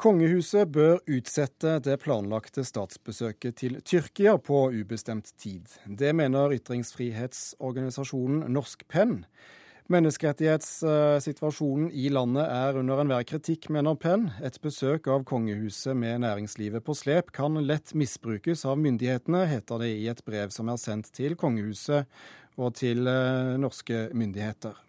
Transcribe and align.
Kongehuset 0.00 0.64
bør 0.72 1.02
utsette 1.12 1.74
det 1.84 1.98
planlagte 2.00 2.62
statsbesøket 2.64 3.52
til 3.60 3.74
Tyrkia 3.84 4.40
på 4.40 4.72
ubestemt 4.72 5.28
tid. 5.36 5.68
Det 5.84 6.16
mener 6.16 6.56
ytringsfrihetsorganisasjonen 6.56 8.48
Norsk 8.48 8.88
Penn. 8.88 9.28
Menneskerettighetssituasjonen 9.92 11.92
i 11.92 12.08
landet 12.16 12.48
er 12.48 12.80
under 12.80 13.04
enhver 13.04 13.28
kritikk, 13.28 13.68
mener 13.68 13.92
Penn. 14.00 14.32
Et 14.40 14.56
besøk 14.64 15.04
av 15.12 15.28
kongehuset 15.28 15.92
med 15.92 16.24
næringslivet 16.24 16.80
på 16.86 16.94
slep 16.96 17.28
kan 17.36 17.60
lett 17.60 17.92
misbrukes 17.92 18.64
av 18.64 18.80
myndighetene, 18.80 19.44
heter 19.52 19.84
det 19.84 19.92
i 19.98 20.08
et 20.08 20.24
brev 20.24 20.48
som 20.48 20.72
er 20.72 20.80
sendt 20.80 21.12
til 21.12 21.36
kongehuset 21.36 22.08
og 22.56 22.72
til 22.80 23.04
eh, 23.04 23.60
norske 23.60 24.08
myndigheter. 24.16 24.80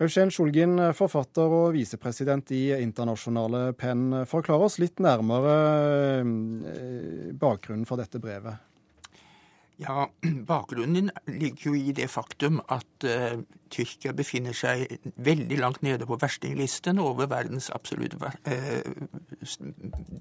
Eugen 0.00 0.30
Skjolgin, 0.32 0.78
forfatter 0.96 1.52
og 1.52 1.74
visepresident 1.74 2.48
i 2.56 2.70
Internasjonale 2.80 3.74
Penn. 3.76 4.22
Forklar 4.24 4.62
oss 4.64 4.78
litt 4.80 4.96
nærmere 4.96 5.56
eh, 6.22 7.32
bakgrunnen 7.36 7.84
for 7.84 8.00
dette 8.00 8.22
brevet. 8.22 8.69
Ja, 9.80 10.10
Bakgrunnen 10.46 11.10
ligger 11.26 11.70
jo 11.70 11.74
i 11.74 11.92
det 11.96 12.10
faktum 12.10 12.60
at 12.68 13.04
uh, 13.04 13.40
Tyrkia 13.72 14.12
befinner 14.12 14.52
seg 14.56 14.98
veldig 15.16 15.58
langt 15.60 15.82
nede 15.82 16.06
på 16.06 16.18
verstinglisten 16.20 16.98
over 17.00 17.26
verdens 17.30 17.70
absolutt 17.72 18.14
uh, 18.20 18.28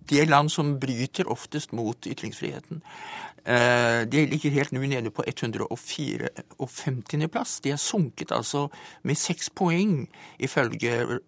Det 0.10 0.30
land 0.30 0.50
som 0.50 0.80
bryter 0.80 1.28
oftest 1.28 1.74
mot 1.74 2.08
ytringsfriheten. 2.08 2.82
Uh, 3.44 4.08
det 4.08 4.30
ligger 4.30 4.56
helt 4.56 4.72
nå 4.72 4.80
nede 4.80 5.12
på 5.12 5.24
154. 5.28 7.28
plass. 7.28 7.60
Det 7.60 7.72
er 7.72 7.78
sunket 7.78 8.32
altså 8.32 8.70
med 9.04 9.16
seks 9.16 9.50
poeng, 9.50 10.10
ifølge 10.40 11.20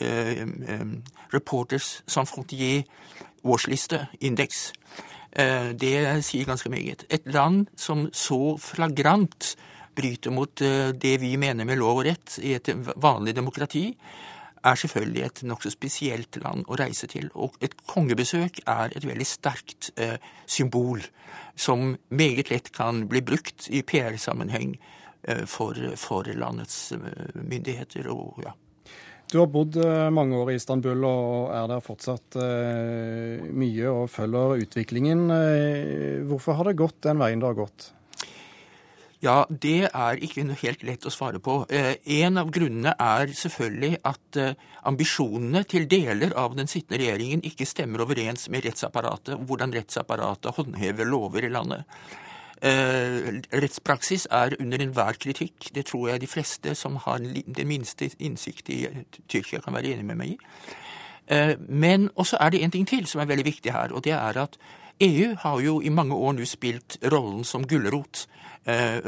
Reporters 1.34 2.04
Sans 2.08 2.30
Frontier 2.30 2.84
årsliste, 3.44 4.08
indeks. 4.22 4.74
Eh, 5.32 5.72
det 5.72 6.24
sier 6.28 6.48
ganske 6.48 6.70
meget. 6.70 7.06
Et 7.10 7.26
land 7.32 7.70
som 7.80 8.10
så 8.12 8.58
flagrant 8.60 9.56
bryter 9.96 10.32
mot 10.32 10.62
eh, 10.62 10.92
det 10.92 11.18
vi 11.22 11.38
mener 11.40 11.66
med 11.66 11.80
lov 11.80 12.02
og 12.02 12.06
rett 12.10 12.38
i 12.44 12.56
et 12.58 12.72
vanlig 12.96 13.36
demokrati, 13.36 13.86
er 14.62 14.78
selvfølgelig 14.78 15.24
et 15.26 15.40
nokså 15.50 15.72
spesielt 15.74 16.38
land 16.44 16.68
å 16.68 16.78
reise 16.78 17.08
til. 17.10 17.32
Og 17.34 17.56
et 17.64 17.74
kongebesøk 17.88 18.60
er 18.68 18.92
et 18.94 19.08
veldig 19.08 19.26
sterkt 19.26 19.90
eh, 19.96 20.20
symbol 20.46 21.02
som 21.56 21.96
meget 22.10 22.52
lett 22.52 22.70
kan 22.76 23.08
bli 23.10 23.24
brukt 23.26 23.70
i 23.72 23.82
PR-sammenheng 23.84 24.76
for, 25.46 25.78
for, 26.02 26.26
landets 26.34 26.96
myndigheter. 27.38 28.08
og 28.10 28.40
ja, 28.42 28.56
du 29.32 29.40
har 29.40 29.48
bodd 29.48 29.78
eh, 29.80 30.10
mange 30.12 30.36
år 30.36 30.52
i 30.52 30.58
Istanbul 30.60 31.06
og 31.08 31.54
er 31.56 31.70
der 31.72 31.84
fortsatt 31.86 32.36
eh, 32.42 33.48
mye 33.56 33.88
og 33.88 34.10
følger 34.12 34.66
utviklingen. 34.66 35.24
Eh, 35.32 36.20
hvorfor 36.28 36.58
har 36.60 36.68
det 36.68 36.80
gått 36.82 37.00
den 37.08 37.22
veien 37.22 37.40
det 37.40 37.48
har 37.48 37.60
gått? 37.62 37.88
Ja, 39.22 39.46
det 39.48 39.86
er 39.88 40.20
ikke 40.26 40.44
helt 40.64 40.84
lett 40.84 41.06
å 41.06 41.14
svare 41.14 41.40
på. 41.40 41.60
En 41.70 42.42
av 42.42 42.50
grunnene 42.52 42.96
er 42.98 43.30
selvfølgelig 43.38 44.00
at 44.10 44.40
ambisjonene 44.90 45.62
til 45.70 45.86
deler 45.86 46.34
av 46.42 46.56
den 46.58 46.66
sittende 46.72 47.04
regjeringen 47.04 47.46
ikke 47.46 47.68
stemmer 47.70 48.02
overens 48.02 48.48
med 48.50 48.66
rettsapparatet, 48.66 49.38
hvordan 49.46 49.78
rettsapparatet 49.78 50.58
håndhever 50.58 51.06
lover 51.06 51.46
i 51.46 51.54
landet. 51.54 51.86
Eh, 52.62 53.42
rettspraksis 53.54 54.28
er 54.32 54.54
under 54.60 54.82
enhver 54.82 55.18
kritikk. 55.18 55.72
Det 55.76 55.86
tror 55.86 56.10
jeg 56.10 56.22
de 56.22 56.28
fleste 56.28 56.76
som 56.76 56.96
har 56.96 57.18
den 57.18 57.68
minste 57.68 58.10
innsikt 58.20 58.70
i 58.70 58.86
Tyrkia, 59.30 59.60
kan 59.60 59.74
være 59.74 59.96
enig 59.96 60.06
med 60.06 60.16
meg 60.16 60.28
i. 60.28 60.38
Eh, 61.28 61.56
men 61.70 62.10
også 62.16 62.38
er 62.40 62.50
det 62.50 62.64
en 62.64 62.72
ting 62.72 62.86
til 62.88 63.08
som 63.08 63.22
er 63.22 63.26
veldig 63.26 63.46
viktig 63.46 63.74
her, 63.74 63.92
og 63.92 64.04
det 64.04 64.14
er 64.14 64.38
at 64.38 64.58
EU 65.02 65.36
har 65.40 65.62
jo 65.62 65.82
i 65.82 65.90
mange 65.90 66.16
år 66.16 66.32
nå 66.38 66.46
spilt 66.46 67.00
rollen 67.12 67.44
som 67.44 67.66
gulrot 67.68 68.28
eh, 68.68 69.02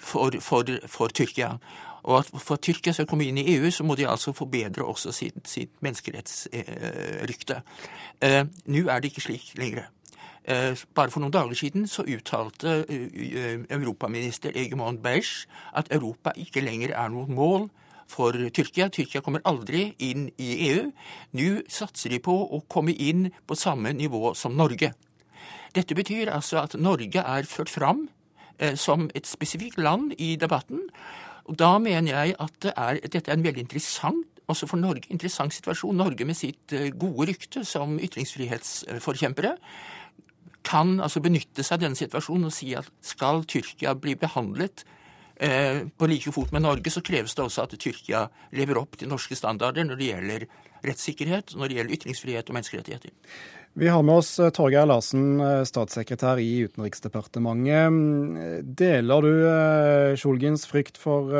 for, 0.00 0.32
for, 0.40 0.64
for, 0.86 1.08
Tyrkia. 1.08 1.58
Og 2.02 2.18
at 2.18 2.32
for 2.40 2.54
at 2.54 2.60
Tyrkia 2.60 2.92
skal 2.92 3.06
komme 3.06 3.28
inn 3.28 3.36
i 3.36 3.56
EU, 3.56 3.70
så 3.70 3.84
må 3.84 3.94
de 3.94 4.08
altså 4.08 4.32
forbedre 4.32 4.84
også 4.84 5.12
sitt, 5.12 5.44
sitt 5.44 5.76
menneskerettsrykte. 5.82 7.60
Nå 8.64 8.88
er 8.88 9.00
det 9.00 9.12
ikke 9.12 9.26
slik 9.28 9.52
lenger. 9.58 9.90
Eh, 10.48 10.72
bare 10.96 11.12
for 11.12 11.20
noen 11.20 11.32
dager 11.34 11.58
siden 11.58 11.84
så 11.84 12.06
uttalte 12.08 12.78
eh, 12.88 13.58
europaminister 13.68 14.54
Egemon 14.56 14.96
Beige 15.04 15.44
at 15.76 15.90
Europa 15.92 16.32
ikke 16.40 16.62
lenger 16.64 16.94
er 16.96 17.10
noe 17.12 17.28
mål 17.28 17.66
for 18.08 18.32
Tyrkia. 18.32 18.86
Tyrkia 18.88 19.20
kommer 19.20 19.44
aldri 19.44 19.90
inn 20.00 20.30
i 20.40 20.54
EU. 20.70 20.86
Nå 21.36 21.50
satser 21.68 22.14
de 22.14 22.20
på 22.24 22.32
å 22.32 22.62
komme 22.64 22.94
inn 22.96 23.26
på 23.44 23.58
samme 23.60 23.92
nivå 23.92 24.32
som 24.32 24.56
Norge. 24.56 24.94
Dette 25.76 25.98
betyr 25.98 26.32
altså 26.32 26.62
at 26.62 26.78
Norge 26.80 27.20
er 27.20 27.50
ført 27.50 27.68
fram 27.68 28.06
eh, 28.56 28.72
som 28.72 29.10
et 29.12 29.28
spesifikt 29.28 29.76
land 29.76 30.16
i 30.16 30.36
debatten. 30.40 30.80
Og 31.44 31.60
Da 31.60 31.74
mener 31.76 32.22
jeg 32.22 32.38
at 32.40 32.56
det 32.64 32.72
er, 32.72 33.02
dette 33.04 33.28
er 33.28 33.36
en 33.36 33.44
veldig 33.44 33.66
interessant 33.68 34.24
også 34.48 34.64
for 34.64 34.80
Norge 34.80 35.12
interessant 35.12 35.52
situasjon. 35.52 35.96
Norge 35.96 36.24
med 36.24 36.36
sitt 36.36 36.72
gode 36.96 37.28
rykte 37.28 37.66
som 37.68 37.98
ytringsfrihetsforkjempere 38.00 39.52
kan 40.68 40.98
altså 41.00 41.22
benytte 41.24 41.64
seg 41.64 41.78
av 41.78 41.86
denne 41.86 41.98
situasjonen 41.98 42.48
og 42.50 42.54
si 42.54 42.74
at 42.76 42.88
skal 43.04 43.44
Tyrkia 43.48 43.94
bli 43.98 44.14
behandlet 44.20 44.84
eh, 45.40 45.86
på 45.88 46.08
like 46.10 46.32
fot 46.34 46.52
med 46.54 46.66
Norge, 46.66 46.92
så 46.92 47.04
kreves 47.04 47.36
det 47.36 47.44
også 47.46 47.64
at 47.64 47.76
Tyrkia 47.80 48.26
lever 48.56 48.80
opp 48.80 48.98
til 49.00 49.10
norske 49.12 49.38
standarder 49.38 49.88
når 49.88 50.00
det 50.00 50.10
gjelder 50.10 50.48
rettssikkerhet, 50.84 51.56
når 51.58 51.70
det 51.70 51.78
gjelder 51.78 51.96
ytringsfrihet 51.96 52.50
og 52.50 52.58
menneskerettigheter. 52.58 53.14
Vi 53.78 53.88
har 53.92 54.02
med 54.02 54.20
oss 54.20 54.30
eh, 54.42 54.52
Torgeir 54.54 54.86
Larsen, 54.90 55.40
eh, 55.40 55.64
statssekretær 55.68 56.40
i 56.42 56.50
Utenriksdepartementet. 56.68 58.64
Deler 58.78 59.24
du 59.24 59.32
Skjolgens 60.20 60.68
frykt 60.68 61.00
for, 61.00 61.32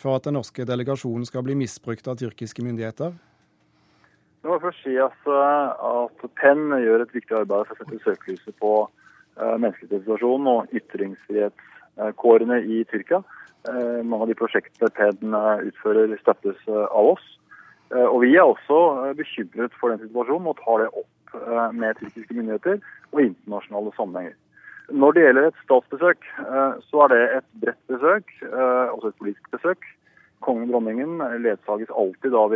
for 0.00 0.18
at 0.18 0.26
den 0.26 0.38
norske 0.40 0.66
delegasjonen 0.66 1.26
skal 1.28 1.46
bli 1.46 1.58
misbrukt 1.62 2.10
av 2.10 2.18
tyrkiske 2.20 2.64
myndigheter? 2.66 3.14
Jeg 4.40 4.48
må 4.48 4.56
først 4.56 4.80
si 4.80 4.94
at, 4.96 5.26
at 5.28 6.22
Penn 6.40 6.72
gjør 6.80 7.02
et 7.04 7.10
viktig 7.12 7.34
arbeid 7.36 7.66
for 7.68 7.76
å 7.76 7.82
sette 7.82 7.98
søkelyset 8.06 8.54
på 8.62 8.70
uh, 8.86 9.56
menneskerettighetssituasjonen 9.60 10.48
og 10.48 10.72
ytringsfrihetskårene 10.78 12.56
i 12.64 12.78
Tyrkia. 12.88 13.20
Uh, 13.68 14.00
mange 14.00 14.24
av 14.24 14.30
de 14.30 14.36
prosjektene 14.38 14.88
Penn 14.96 15.36
utfører, 15.68 16.14
støttes 16.22 16.62
av 16.72 17.10
oss. 17.10 17.26
Og 17.90 18.20
Vi 18.22 18.36
er 18.38 18.46
også 18.46 19.10
bekymret 19.18 19.74
for 19.76 19.90
den 19.90 19.98
situasjonen 20.04 20.46
og 20.46 20.60
tar 20.62 20.84
det 20.84 20.92
opp 20.94 21.32
med 21.74 21.98
tyrkiske 21.98 22.36
myndigheter 22.36 22.78
og 23.10 23.22
internasjonale 23.24 23.90
sammenhenger. 23.96 24.36
Når 24.94 25.16
det 25.16 25.24
gjelder 25.24 25.48
et 25.48 25.58
statsbesøk, 25.64 26.28
så 26.86 27.02
er 27.02 27.10
det 27.10 27.18
et 27.40 27.48
bredt 27.64 27.82
besøk, 27.90 28.30
også 28.94 29.10
et 29.10 29.18
politisk 29.18 29.50
besøk. 29.56 29.90
Kongen 30.46 30.68
og 30.68 30.76
dronningen 30.76 31.18
ledsages 31.42 31.90
alltid 31.90 32.38
av 32.38 32.54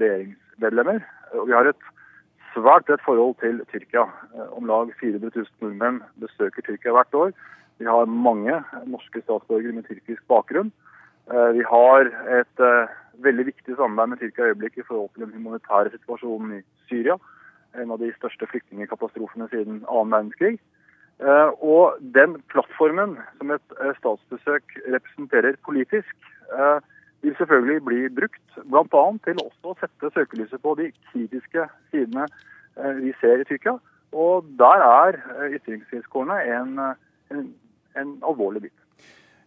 regjeringsmedlemmer. 0.54 1.02
Og 1.34 1.48
vi 1.48 1.52
har 1.52 1.66
et 1.66 1.84
svært 2.54 2.86
bredt 2.86 3.02
forhold 3.04 3.36
til 3.40 3.60
Tyrkia. 3.72 4.06
Eh, 4.34 4.56
om 4.56 4.66
lag 4.66 4.92
400 5.00 5.30
000 5.34 5.46
nordmenn 5.60 6.02
besøker 6.20 6.62
Tyrkia 6.62 6.92
hvert 6.92 7.14
år. 7.14 7.32
Vi 7.78 7.84
har 7.84 8.06
mange 8.06 8.62
norske 8.86 9.20
statsborgere 9.22 9.72
med 9.72 9.84
tyrkisk 9.84 10.22
bakgrunn. 10.28 10.72
Eh, 11.30 11.50
vi 11.58 11.62
har 11.66 12.10
et 12.40 12.60
uh, 12.60 12.86
veldig 13.24 13.46
viktig 13.46 13.76
samarbeid 13.76 14.08
med 14.08 14.18
Tyrkia 14.18 14.44
i 14.44 14.48
øyeblikket 14.52 14.84
i 14.84 14.86
forhold 14.86 15.10
til 15.14 15.24
den 15.24 15.34
humanitære 15.34 15.90
situasjonen 15.90 16.58
i 16.58 16.62
Syria. 16.88 17.16
En 17.74 17.90
av 17.90 17.98
de 17.98 18.12
største 18.14 18.46
flyktningkatastrofene 18.46 19.48
siden 19.50 19.82
annen 19.90 20.12
verdenskrig. 20.14 20.60
Og 21.62 21.94
den 22.14 22.36
plattformen 22.50 23.16
som 23.38 23.50
et 23.54 23.74
statsbesøk 23.98 24.76
representerer 24.90 25.54
politisk, 25.66 26.14
vil 27.24 27.36
selvfølgelig 27.38 27.82
bli 27.88 28.00
brukt 28.20 28.60
bl.a. 28.68 29.04
til 29.24 29.42
også 29.42 29.72
å 29.72 29.76
sette 29.80 30.12
søkelyset 30.14 30.62
på 30.62 30.76
de 30.80 30.90
kritiske 31.10 31.66
sidene 31.90 32.28
eh, 32.28 32.94
vi 33.00 33.12
ser 33.20 33.42
i 33.42 33.48
Tyrkia. 33.48 33.78
Og 34.14 34.48
der 34.60 34.86
er 34.86 35.20
eh, 35.34 35.58
ytringsvilkårene 35.58 36.40
en, 36.54 36.80
en, 37.34 37.52
en 38.00 38.16
alvorlig 38.22 38.68
bit. 38.68 38.80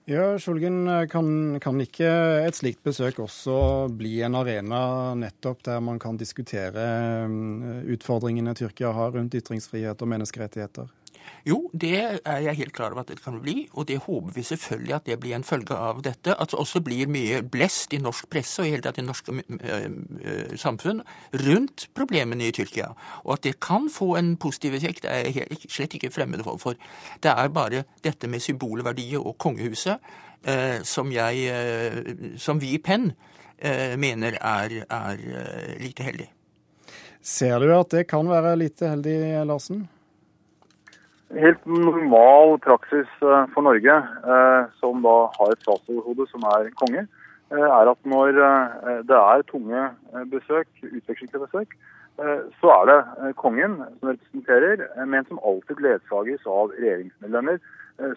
Ja, 0.08 0.38
Skjolgen, 0.40 0.86
kan, 1.12 1.58
kan, 1.60 1.80
ikke 1.84 2.08
et 2.48 2.56
slikt 2.56 2.80
besøk 2.88 3.18
også 3.20 3.90
bli 3.92 4.22
en 4.24 4.38
arena 4.40 5.12
nettopp 5.20 5.66
der 5.68 5.82
man 5.84 6.00
kan 6.00 6.16
diskutere 6.20 6.86
eh, 7.26 7.82
utfordringene 7.92 8.56
Tyrkia 8.56 8.94
har 8.96 9.12
rundt 9.18 9.36
ytringsfrihet 9.36 10.00
og 10.00 10.12
menneskerettigheter? 10.14 10.88
Jo, 11.48 11.70
det 11.72 11.94
er 11.98 12.40
jeg 12.44 12.58
helt 12.60 12.74
klar 12.76 12.92
over 12.92 13.06
at 13.06 13.12
det 13.14 13.22
kan 13.24 13.38
bli, 13.42 13.70
og 13.74 13.88
det 13.88 14.02
håper 14.04 14.34
vi 14.36 14.44
selvfølgelig 14.44 14.96
at 14.96 15.06
det 15.08 15.20
blir 15.24 15.36
en 15.38 15.46
følge 15.48 15.76
av 15.76 16.02
dette. 16.04 16.36
At 16.36 16.52
det 16.52 16.60
også 16.60 16.82
blir 16.84 17.08
mye 17.12 17.42
blest 17.42 17.94
i 17.96 18.02
norsk 18.04 18.28
presse 18.32 18.62
og 18.62 18.68
i 18.68 18.74
hele 18.74 18.84
tatt 18.86 19.00
i 19.00 19.06
norske 19.06 19.32
samfunn 20.60 21.04
rundt 21.46 21.88
problemene 21.96 22.50
i 22.50 22.54
Tyrkia. 22.56 22.90
Og 23.24 23.38
at 23.38 23.48
det 23.48 23.60
kan 23.64 23.88
få 23.94 24.16
en 24.20 24.36
positiv 24.38 24.76
effekt, 24.76 25.08
er 25.08 25.32
jeg 25.32 25.60
slett 25.70 25.96
ikke 25.96 26.12
fremmede 26.12 26.44
for. 26.44 26.76
Det 27.24 27.32
er 27.32 27.54
bare 27.56 27.86
dette 28.04 28.28
med 28.28 28.44
symbolverdiet 28.44 29.20
og 29.20 29.38
kongehuset 29.40 30.00
som, 30.88 31.12
jeg, 31.12 32.36
som 32.38 32.60
vi 32.62 32.76
i 32.76 32.82
Penn 32.84 33.12
mener 33.98 34.36
er, 34.38 34.82
er 34.86 35.78
lite 35.82 36.04
heldig. 36.06 36.28
Ser 37.28 37.60
du 37.60 37.72
at 37.76 37.90
det 37.92 38.06
kan 38.08 38.30
være 38.30 38.56
lite 38.62 38.88
heldig, 38.88 39.16
Larsen? 39.50 39.88
Helt 41.36 41.66
normal 41.66 42.56
praksis 42.64 43.08
eh, 43.22 43.46
for 43.52 43.66
Norge, 43.66 43.96
eh, 44.34 44.68
som 44.80 45.02
da 45.04 45.16
har 45.34 45.52
et 45.52 45.64
statsoverhode 45.66 46.24
som 46.32 46.46
er 46.54 46.70
konge, 46.80 47.04
eh, 47.52 47.66
er 47.68 47.92
at 47.92 48.08
når 48.08 48.40
det 49.10 49.18
er 49.18 49.44
tunge 49.52 49.90
besøk, 50.32 50.70
utvekslingsbesøk, 50.88 51.76
så 52.18 52.70
er 52.74 52.86
det 52.90 53.34
kongen 53.38 53.76
som 54.00 54.10
representerer, 54.10 54.80
men 55.06 55.26
som 55.28 55.38
alltid 55.46 55.84
ledsages 55.86 56.48
av 56.50 56.72
regjeringsmedlemmer, 56.74 57.60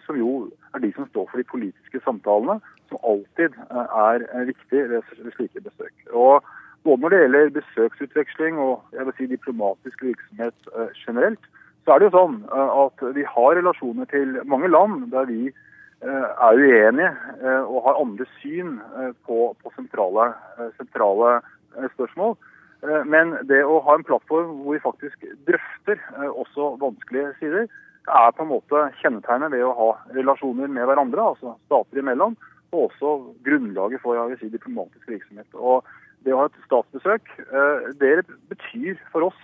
som 0.07 0.17
jo 0.17 0.31
er 0.73 0.81
de 0.81 0.89
som 0.95 1.05
står 1.11 1.27
for 1.29 1.37
de 1.37 1.45
politiske 1.51 2.01
samtalene, 2.01 2.55
som 2.89 2.97
alltid 3.05 3.59
er 3.69 4.25
viktig 4.49 4.81
ved 4.89 5.05
slike 5.35 5.61
besøk. 5.61 5.93
Og 6.09 6.41
både 6.81 7.03
når 7.03 7.13
det 7.13 7.21
gjelder 7.21 7.53
besøksutveksling 7.59 8.57
og 8.57 8.81
jeg 8.97 9.05
vil 9.05 9.17
si 9.19 9.29
diplomatisk 9.35 10.01
virksomhet 10.09 10.73
generelt, 11.03 11.45
så 11.85 11.93
er 11.93 12.01
det 12.01 12.09
jo 12.09 12.17
sånn 12.17 12.37
eh, 12.45 12.73
at 12.85 13.03
vi 13.15 13.25
har 13.25 13.57
relasjoner 13.57 14.09
til 14.11 14.37
mange 14.49 14.69
land 14.71 15.07
der 15.13 15.27
vi 15.29 15.49
eh, 15.49 16.27
er 16.29 16.59
uenige 16.59 17.09
eh, 17.41 17.63
og 17.63 17.87
har 17.87 18.01
andre 18.03 18.27
syn 18.39 18.77
på, 19.25 19.51
på 19.61 19.73
sentrale, 19.77 20.31
sentrale, 20.77 21.39
spørsmål. 21.93 22.33
Men 23.07 23.29
det 23.47 23.61
å 23.63 23.77
ha 23.85 23.93
en 23.95 24.03
plattform 24.03 24.49
hvor 24.63 24.73
vi 24.75 24.81
faktisk 24.83 25.21
drøfter 25.47 26.01
også 26.27 26.73
vanskelige 26.81 27.29
sider, 27.37 27.69
er 28.09 28.33
på 28.35 28.43
en 28.43 28.49
måte 28.49 28.81
kjennetegnet 28.99 29.53
ved 29.53 29.63
å 29.63 29.75
ha 29.77 29.87
relasjoner 30.17 30.67
med 30.67 30.89
hverandre, 30.89 31.29
altså 31.31 31.53
stater 31.69 32.01
imellom, 32.01 32.33
og 32.73 32.89
også 32.89 33.13
grunnlaget 33.45 34.03
for 34.03 34.17
jeg 34.17 34.33
vil 34.33 34.41
si, 34.41 34.49
diplomatisk 34.57 35.13
virksomhet. 35.13 35.47
Og 35.55 35.87
Det 36.25 36.33
å 36.35 36.41
ha 36.41 36.49
et 36.49 36.59
statsbesøk 36.65 37.31
det 38.01 38.11
betyr 38.51 38.99
for 39.13 39.29
oss 39.29 39.39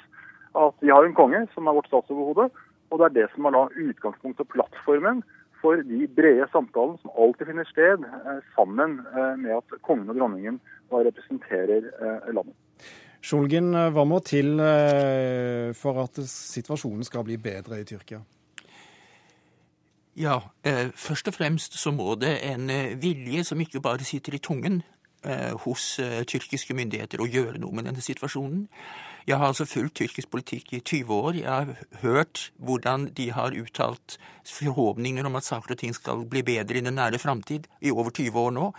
at 0.58 0.76
vi 0.84 0.94
har 0.94 1.06
en 1.06 1.18
konge 1.18 1.44
som 1.54 1.68
er 1.68 1.76
vårt 1.78 1.90
statsoverhode, 1.92 2.50
og 2.90 3.00
det 3.00 3.06
er 3.08 3.16
det 3.18 3.28
som 3.34 3.48
er 3.48 3.56
da 3.56 3.64
utgangspunktet 3.90 4.46
og 4.46 4.54
plattformen 4.54 5.24
for 5.62 5.82
de 5.90 6.08
brede 6.18 6.46
samtalene 6.54 7.00
som 7.02 7.14
alltid 7.18 7.50
finner 7.50 7.68
sted 7.72 8.06
eh, 8.06 8.40
sammen 8.56 9.00
eh, 9.02 9.36
med 9.42 9.58
at 9.58 9.78
kongen 9.86 10.10
og 10.12 10.18
dronningen 10.20 10.60
da 10.92 11.04
representerer 11.08 11.90
eh, 11.90 12.32
landet. 12.34 12.56
Skjolgen, 13.28 13.74
hva 13.74 14.04
må 14.08 14.20
til 14.24 14.60
for 15.76 15.98
at 16.04 16.20
situasjonen 16.30 17.04
skal 17.04 17.26
bli 17.26 17.36
bedre 17.42 17.80
i 17.82 17.88
Tyrkia? 17.90 18.22
Ja, 20.22 20.38
først 20.96 21.28
og 21.28 21.36
fremst 21.36 21.76
så 21.82 21.92
må 21.92 22.14
det 22.22 22.36
en 22.46 22.70
vilje 23.02 23.42
som 23.44 23.60
ikke 23.60 23.82
bare 23.84 24.06
sitter 24.08 24.38
i 24.38 24.42
tungen 24.42 24.80
hos 25.64 25.84
tyrkiske 26.30 26.76
myndigheter 26.78 27.20
å 27.20 27.28
gjøre 27.28 27.60
noe 27.60 27.76
med 27.76 27.88
denne 27.90 28.04
situasjonen. 28.06 28.68
Jeg 29.28 29.38
har 29.38 29.48
altså 29.48 29.66
fulgt 29.66 29.98
tyrkisk 30.00 30.30
politikk 30.32 30.74
i 30.74 30.80
20 30.80 31.14
år. 31.14 31.34
Jeg 31.36 31.50
har 31.52 31.76
hørt 32.02 32.52
hvordan 32.64 33.10
de 33.18 33.32
har 33.32 33.52
uttalt 33.52 34.18
forhåpninger 34.46 35.26
om 35.26 35.36
at 35.36 35.44
saker 35.44 35.72
og 35.72 35.78
ting 35.78 35.96
skal 35.96 36.24
bli 36.32 36.44
bedre 36.48 36.78
i 36.78 36.82
den 36.82 36.96
nære 36.96 37.20
framtid 37.20 37.68
i 37.82 37.92
over 37.92 38.10
20 38.10 38.40
år 38.40 38.56
nå. 38.56 38.72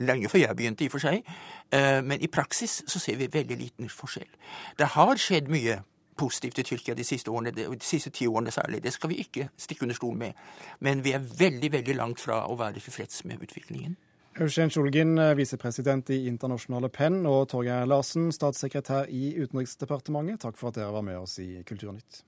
Lenge 0.00 0.28
før 0.28 0.38
jeg 0.38 0.56
begynte, 0.56 0.84
i 0.84 0.88
og 0.88 0.96
for 0.96 1.04
seg. 1.04 1.28
Eh, 1.72 2.00
men 2.04 2.24
i 2.24 2.32
praksis 2.32 2.80
så 2.88 2.98
ser 2.98 3.20
vi 3.20 3.28
veldig 3.32 3.60
liten 3.60 3.92
forskjell. 3.92 4.32
Det 4.78 4.88
har 4.96 5.20
skjedd 5.20 5.52
mye 5.52 5.82
positivt 6.16 6.58
i 6.58 6.64
Tyrkia 6.64 6.96
de 6.96 7.04
siste 7.04 7.30
årene, 7.30 7.52
de 7.52 7.84
siste 7.84 8.10
ti 8.10 8.26
årene 8.26 8.50
særlig. 8.50 8.80
Det 8.82 8.92
skal 8.96 9.12
vi 9.12 9.20
ikke 9.20 9.50
stikke 9.56 9.84
under 9.84 10.00
stol 10.00 10.16
med. 10.16 10.32
Men 10.80 11.04
vi 11.04 11.12
er 11.12 11.28
veldig, 11.44 11.72
veldig 11.72 12.00
langt 12.00 12.24
fra 12.24 12.46
å 12.48 12.56
være 12.56 12.80
tilfreds 12.80 13.24
med 13.28 13.44
utviklingen. 13.44 14.00
Eugen 14.38 14.70
Sjolgin, 14.70 15.18
eh, 15.18 15.34
visepresident 15.34 16.10
i 16.10 16.26
Internasjonale 16.28 16.88
Penn, 16.88 17.26
og 17.26 17.48
Torgeir 17.50 17.84
Larsen, 17.84 18.30
statssekretær 18.30 19.10
i 19.10 19.34
Utenriksdepartementet, 19.42 20.38
takk 20.40 20.56
for 20.56 20.70
at 20.70 20.78
dere 20.78 20.92
var 20.94 21.02
med 21.02 21.18
oss 21.18 21.38
i 21.42 21.64
Kulturnytt. 21.66 22.22